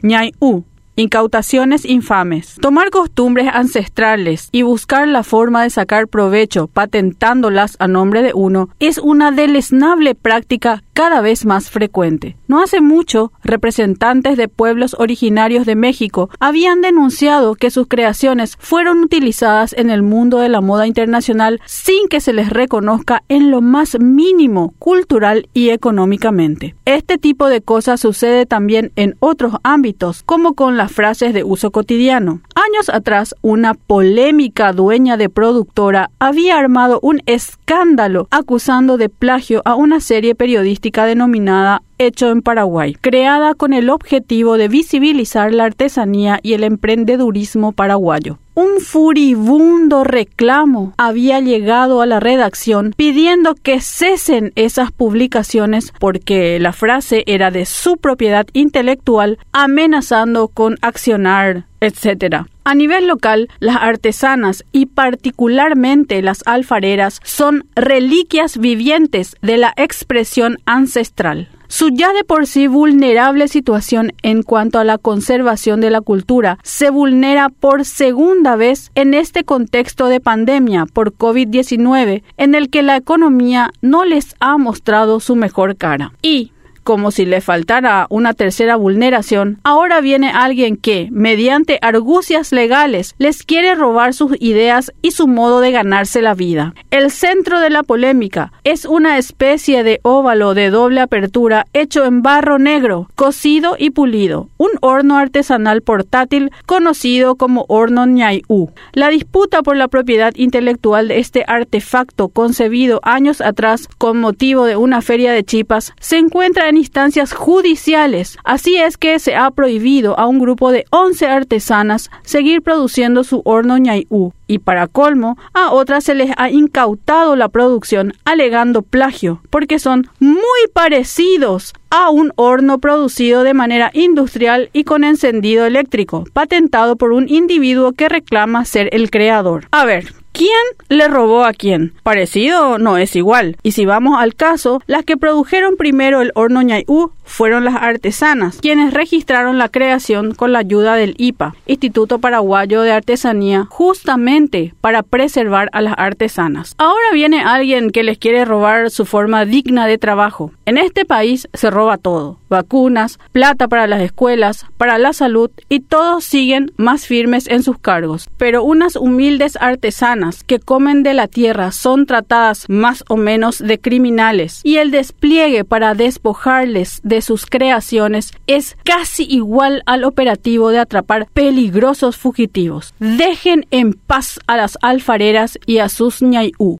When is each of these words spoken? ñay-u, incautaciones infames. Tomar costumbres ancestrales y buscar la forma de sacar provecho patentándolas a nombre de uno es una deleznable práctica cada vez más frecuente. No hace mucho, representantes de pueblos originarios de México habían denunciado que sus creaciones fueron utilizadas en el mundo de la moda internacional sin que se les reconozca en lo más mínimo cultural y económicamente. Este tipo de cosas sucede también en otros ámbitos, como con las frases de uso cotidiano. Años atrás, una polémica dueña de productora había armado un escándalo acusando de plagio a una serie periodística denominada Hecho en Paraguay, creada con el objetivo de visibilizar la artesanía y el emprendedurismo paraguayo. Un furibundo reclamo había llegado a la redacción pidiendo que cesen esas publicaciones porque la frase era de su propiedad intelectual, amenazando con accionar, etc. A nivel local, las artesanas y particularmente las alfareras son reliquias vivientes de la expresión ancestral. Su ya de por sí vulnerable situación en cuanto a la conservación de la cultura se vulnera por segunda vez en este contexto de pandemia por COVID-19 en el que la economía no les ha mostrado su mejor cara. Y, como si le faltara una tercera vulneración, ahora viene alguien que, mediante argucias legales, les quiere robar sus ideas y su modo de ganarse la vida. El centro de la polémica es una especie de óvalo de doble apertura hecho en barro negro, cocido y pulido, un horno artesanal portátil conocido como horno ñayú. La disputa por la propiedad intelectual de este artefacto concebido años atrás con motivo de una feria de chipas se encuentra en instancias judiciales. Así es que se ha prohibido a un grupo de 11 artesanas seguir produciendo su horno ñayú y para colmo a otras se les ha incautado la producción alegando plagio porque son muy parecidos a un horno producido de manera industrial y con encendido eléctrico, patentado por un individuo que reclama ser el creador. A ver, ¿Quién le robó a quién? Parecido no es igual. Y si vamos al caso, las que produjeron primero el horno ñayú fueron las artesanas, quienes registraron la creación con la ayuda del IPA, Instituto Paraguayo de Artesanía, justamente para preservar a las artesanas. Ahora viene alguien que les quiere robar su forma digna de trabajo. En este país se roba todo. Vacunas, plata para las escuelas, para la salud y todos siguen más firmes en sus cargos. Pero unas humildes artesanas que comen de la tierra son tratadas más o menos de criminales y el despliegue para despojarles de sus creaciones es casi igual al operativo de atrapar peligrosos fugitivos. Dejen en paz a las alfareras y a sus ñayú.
ñay-u, 0.00 0.62
incautaciones 0.94 1.84
infames. 1.84 2.54
Tomar 2.60 2.90
costumbres 2.90 3.48
ancestrales 3.52 4.48
y 4.52 4.62
buscar 4.62 5.08
la 5.08 5.24
forma 5.24 5.64
de 5.64 5.70
sacar 5.70 6.06
provecho 6.06 6.68
patentándolas 6.68 7.74
a 7.80 7.88
nombre 7.88 8.22
de 8.22 8.32
uno 8.32 8.68
es 8.78 8.98
una 8.98 9.32
deleznable 9.32 10.14
práctica 10.14 10.84
cada 10.98 11.20
vez 11.20 11.46
más 11.46 11.70
frecuente. 11.70 12.36
No 12.48 12.60
hace 12.60 12.80
mucho, 12.80 13.30
representantes 13.44 14.36
de 14.36 14.48
pueblos 14.48 14.96
originarios 14.98 15.64
de 15.64 15.76
México 15.76 16.28
habían 16.40 16.80
denunciado 16.80 17.54
que 17.54 17.70
sus 17.70 17.86
creaciones 17.86 18.56
fueron 18.58 19.04
utilizadas 19.04 19.74
en 19.74 19.90
el 19.90 20.02
mundo 20.02 20.40
de 20.40 20.48
la 20.48 20.60
moda 20.60 20.88
internacional 20.88 21.60
sin 21.66 22.08
que 22.08 22.20
se 22.20 22.32
les 22.32 22.50
reconozca 22.50 23.22
en 23.28 23.52
lo 23.52 23.60
más 23.60 23.96
mínimo 24.00 24.74
cultural 24.80 25.48
y 25.54 25.68
económicamente. 25.68 26.74
Este 26.84 27.16
tipo 27.16 27.46
de 27.46 27.60
cosas 27.60 28.00
sucede 28.00 28.44
también 28.44 28.90
en 28.96 29.14
otros 29.20 29.54
ámbitos, 29.62 30.24
como 30.24 30.54
con 30.54 30.76
las 30.76 30.90
frases 30.90 31.32
de 31.32 31.44
uso 31.44 31.70
cotidiano. 31.70 32.40
Años 32.56 32.88
atrás, 32.92 33.36
una 33.40 33.74
polémica 33.74 34.72
dueña 34.72 35.16
de 35.16 35.28
productora 35.28 36.10
había 36.18 36.58
armado 36.58 36.98
un 37.02 37.22
escándalo 37.26 38.26
acusando 38.32 38.96
de 38.96 39.08
plagio 39.08 39.62
a 39.64 39.76
una 39.76 40.00
serie 40.00 40.34
periodística 40.34 40.87
denominada 40.90 41.82
Hecho 42.00 42.30
en 42.30 42.42
Paraguay, 42.42 42.94
creada 42.94 43.54
con 43.54 43.72
el 43.72 43.90
objetivo 43.90 44.56
de 44.56 44.68
visibilizar 44.68 45.52
la 45.52 45.64
artesanía 45.64 46.38
y 46.44 46.52
el 46.52 46.62
emprendedurismo 46.62 47.72
paraguayo. 47.72 48.38
Un 48.54 48.80
furibundo 48.80 50.04
reclamo 50.04 50.92
había 50.96 51.40
llegado 51.40 52.00
a 52.00 52.06
la 52.06 52.20
redacción 52.20 52.94
pidiendo 52.96 53.56
que 53.56 53.80
cesen 53.80 54.52
esas 54.54 54.92
publicaciones 54.92 55.92
porque 55.98 56.60
la 56.60 56.72
frase 56.72 57.24
era 57.26 57.50
de 57.50 57.66
su 57.66 57.96
propiedad 57.96 58.46
intelectual, 58.52 59.38
amenazando 59.52 60.46
con 60.46 60.76
accionar, 60.82 61.66
etc. 61.80 62.46
A 62.64 62.74
nivel 62.74 63.06
local, 63.06 63.48
las 63.60 63.76
artesanas 63.76 64.64
y 64.72 64.86
particularmente 64.86 66.22
las 66.22 66.42
alfareras 66.46 67.20
son 67.24 67.66
reliquias 67.74 68.58
vivientes 68.58 69.36
de 69.42 69.56
la 69.58 69.72
expresión 69.76 70.58
ancestral. 70.66 71.48
Su 71.70 71.90
ya 71.90 72.14
de 72.14 72.24
por 72.24 72.46
sí 72.46 72.66
vulnerable 72.66 73.46
situación 73.46 74.12
en 74.22 74.42
cuanto 74.42 74.78
a 74.78 74.84
la 74.84 74.96
conservación 74.96 75.82
de 75.82 75.90
la 75.90 76.00
cultura 76.00 76.58
se 76.62 76.88
vulnera 76.88 77.50
por 77.50 77.84
segunda 77.84 78.56
vez 78.56 78.90
en 78.94 79.12
este 79.12 79.44
contexto 79.44 80.06
de 80.06 80.18
pandemia 80.18 80.86
por 80.86 81.12
COVID-19 81.12 82.22
en 82.38 82.54
el 82.54 82.70
que 82.70 82.82
la 82.82 82.96
economía 82.96 83.70
no 83.82 84.06
les 84.06 84.34
ha 84.40 84.56
mostrado 84.56 85.20
su 85.20 85.36
mejor 85.36 85.76
cara. 85.76 86.14
Y, 86.22 86.52
como 86.88 87.10
si 87.10 87.26
le 87.26 87.42
faltara 87.42 88.06
una 88.08 88.32
tercera 88.32 88.76
vulneración, 88.76 89.60
ahora 89.62 90.00
viene 90.00 90.30
alguien 90.30 90.78
que, 90.78 91.10
mediante 91.12 91.78
argucias 91.82 92.50
legales, 92.50 93.14
les 93.18 93.42
quiere 93.42 93.74
robar 93.74 94.14
sus 94.14 94.34
ideas 94.40 94.90
y 95.02 95.10
su 95.10 95.28
modo 95.28 95.60
de 95.60 95.70
ganarse 95.70 96.22
la 96.22 96.32
vida. 96.32 96.72
El 96.90 97.10
centro 97.10 97.60
de 97.60 97.68
la 97.68 97.82
polémica 97.82 98.52
es 98.64 98.86
una 98.86 99.18
especie 99.18 99.84
de 99.84 100.00
óvalo 100.02 100.54
de 100.54 100.70
doble 100.70 101.02
apertura 101.02 101.66
hecho 101.74 102.06
en 102.06 102.22
barro 102.22 102.58
negro, 102.58 103.10
cocido 103.16 103.76
y 103.78 103.90
pulido, 103.90 104.48
un 104.56 104.70
horno 104.80 105.18
artesanal 105.18 105.82
portátil 105.82 106.50
conocido 106.64 107.34
como 107.34 107.66
horno 107.68 108.06
ñayú. 108.06 108.70
La 108.94 109.10
disputa 109.10 109.62
por 109.62 109.76
la 109.76 109.88
propiedad 109.88 110.32
intelectual 110.36 111.08
de 111.08 111.18
este 111.18 111.44
artefacto 111.46 112.28
concebido 112.28 113.00
años 113.02 113.42
atrás 113.42 113.88
con 113.98 114.18
motivo 114.20 114.64
de 114.64 114.76
una 114.76 115.02
feria 115.02 115.32
de 115.32 115.44
chipas 115.44 115.92
se 116.00 116.16
encuentra 116.16 116.70
en 116.70 116.77
instancias 116.78 117.32
judiciales. 117.32 118.38
Así 118.44 118.76
es 118.76 118.96
que 118.96 119.18
se 119.18 119.36
ha 119.36 119.50
prohibido 119.50 120.18
a 120.18 120.26
un 120.26 120.38
grupo 120.38 120.72
de 120.72 120.86
11 120.90 121.26
artesanas 121.26 122.10
seguir 122.22 122.62
produciendo 122.62 123.24
su 123.24 123.42
horno 123.44 123.76
ñayú 123.76 124.32
y 124.46 124.58
para 124.58 124.86
colmo 124.86 125.36
a 125.52 125.70
otras 125.72 126.04
se 126.04 126.14
les 126.14 126.30
ha 126.38 126.50
incautado 126.50 127.36
la 127.36 127.48
producción 127.48 128.14
alegando 128.24 128.82
plagio 128.82 129.42
porque 129.50 129.78
son 129.78 130.08
muy 130.18 130.40
parecidos 130.72 131.74
a 131.90 132.10
un 132.10 132.32
horno 132.36 132.78
producido 132.78 133.42
de 133.42 133.54
manera 133.54 133.90
industrial 133.92 134.70
y 134.72 134.84
con 134.84 135.04
encendido 135.04 135.64
eléctrico, 135.66 136.24
patentado 136.32 136.96
por 136.96 137.12
un 137.12 137.28
individuo 137.28 137.92
que 137.92 138.08
reclama 138.08 138.64
ser 138.64 138.88
el 138.92 139.10
creador. 139.10 139.66
A 139.70 139.84
ver, 139.84 140.12
¿Quién 140.38 140.52
le 140.88 141.08
robó 141.08 141.42
a 141.42 141.52
quién? 141.52 141.94
Parecido 142.04 142.78
no 142.78 142.96
es 142.96 143.16
igual. 143.16 143.56
Y 143.64 143.72
si 143.72 143.86
vamos 143.86 144.20
al 144.20 144.36
caso, 144.36 144.80
las 144.86 145.04
que 145.04 145.16
produjeron 145.16 145.76
primero 145.76 146.20
el 146.20 146.30
horno 146.36 146.62
ñayú 146.62 147.10
fueron 147.24 147.64
las 147.64 147.74
artesanas, 147.74 148.58
quienes 148.62 148.94
registraron 148.94 149.58
la 149.58 149.68
creación 149.68 150.34
con 150.34 150.52
la 150.52 150.60
ayuda 150.60 150.94
del 150.94 151.16
IPA, 151.18 151.56
Instituto 151.66 152.20
Paraguayo 152.20 152.82
de 152.82 152.92
Artesanía, 152.92 153.66
justamente 153.68 154.74
para 154.80 155.02
preservar 155.02 155.70
a 155.72 155.82
las 155.82 155.94
artesanas. 155.98 156.76
Ahora 156.78 157.12
viene 157.12 157.42
alguien 157.42 157.90
que 157.90 158.04
les 158.04 158.16
quiere 158.16 158.44
robar 158.44 158.90
su 158.90 159.06
forma 159.06 159.44
digna 159.44 159.88
de 159.88 159.98
trabajo. 159.98 160.52
En 160.66 160.78
este 160.78 161.04
país 161.04 161.48
se 161.52 161.68
roba 161.70 161.98
todo. 161.98 162.38
Vacunas, 162.48 163.18
plata 163.32 163.68
para 163.68 163.86
las 163.88 164.00
escuelas, 164.00 164.66
para 164.78 164.98
la 164.98 165.12
salud 165.12 165.50
y 165.68 165.80
todos 165.80 166.24
siguen 166.24 166.72
más 166.76 167.06
firmes 167.06 167.46
en 167.48 167.62
sus 167.62 167.78
cargos. 167.78 168.30
Pero 168.38 168.62
unas 168.62 168.96
humildes 168.96 169.58
artesanas 169.60 170.27
que 170.46 170.58
comen 170.58 171.02
de 171.02 171.14
la 171.14 171.26
tierra 171.28 171.72
son 171.72 172.06
tratadas 172.06 172.66
más 172.68 173.04
o 173.08 173.16
menos 173.16 173.58
de 173.58 173.78
criminales 173.78 174.60
y 174.64 174.76
el 174.76 174.90
despliegue 174.90 175.64
para 175.64 175.94
despojarles 175.94 177.00
de 177.02 177.22
sus 177.22 177.46
creaciones 177.46 178.32
es 178.46 178.76
casi 178.84 179.24
igual 179.24 179.82
al 179.86 180.04
operativo 180.04 180.70
de 180.70 180.78
atrapar 180.78 181.26
peligrosos 181.32 182.16
fugitivos. 182.16 182.94
Dejen 182.98 183.66
en 183.70 183.92
paz 183.92 184.38
a 184.46 184.56
las 184.56 184.78
alfareras 184.82 185.58
y 185.66 185.78
a 185.78 185.88
sus 185.88 186.22
ñayú. 186.22 186.76